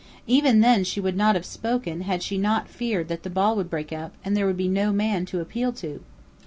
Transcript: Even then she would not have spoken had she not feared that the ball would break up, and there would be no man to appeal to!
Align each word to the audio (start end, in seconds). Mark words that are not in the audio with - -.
Even 0.25 0.61
then 0.61 0.83
she 0.83 0.99
would 0.99 1.15
not 1.15 1.35
have 1.35 1.45
spoken 1.45 2.01
had 2.01 2.23
she 2.23 2.39
not 2.39 2.67
feared 2.67 3.07
that 3.07 3.21
the 3.21 3.29
ball 3.29 3.55
would 3.55 3.69
break 3.69 3.93
up, 3.93 4.13
and 4.25 4.35
there 4.35 4.47
would 4.47 4.57
be 4.57 4.67
no 4.67 4.91
man 4.91 5.27
to 5.27 5.41
appeal 5.41 5.71
to! 5.73 6.01